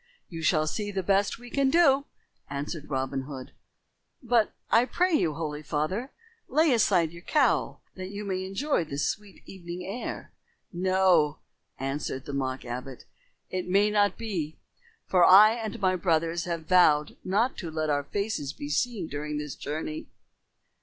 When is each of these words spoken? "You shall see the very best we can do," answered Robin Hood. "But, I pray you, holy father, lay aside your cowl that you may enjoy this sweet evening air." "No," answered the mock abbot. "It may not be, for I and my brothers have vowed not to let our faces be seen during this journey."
"You 0.29 0.41
shall 0.41 0.65
see 0.65 0.89
the 0.89 1.03
very 1.03 1.19
best 1.19 1.37
we 1.37 1.51
can 1.51 1.69
do," 1.69 2.05
answered 2.49 2.89
Robin 2.89 3.25
Hood. 3.27 3.51
"But, 4.23 4.51
I 4.71 4.85
pray 4.85 5.13
you, 5.13 5.35
holy 5.35 5.61
father, 5.61 6.11
lay 6.47 6.73
aside 6.73 7.11
your 7.11 7.21
cowl 7.21 7.83
that 7.93 8.09
you 8.09 8.25
may 8.25 8.43
enjoy 8.43 8.83
this 8.83 9.07
sweet 9.07 9.43
evening 9.45 9.85
air." 9.85 10.31
"No," 10.73 11.37
answered 11.77 12.25
the 12.25 12.33
mock 12.33 12.65
abbot. 12.65 13.05
"It 13.51 13.67
may 13.69 13.91
not 13.91 14.17
be, 14.17 14.57
for 15.05 15.23
I 15.23 15.51
and 15.53 15.79
my 15.79 15.95
brothers 15.95 16.45
have 16.45 16.65
vowed 16.65 17.15
not 17.23 17.55
to 17.59 17.69
let 17.69 17.91
our 17.91 18.05
faces 18.05 18.53
be 18.53 18.69
seen 18.69 19.05
during 19.05 19.37
this 19.37 19.53
journey." 19.53 20.07